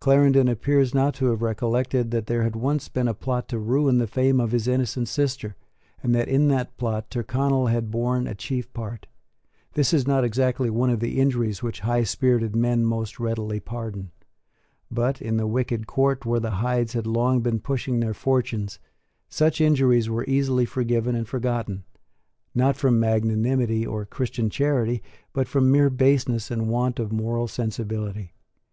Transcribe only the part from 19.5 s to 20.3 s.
injuries were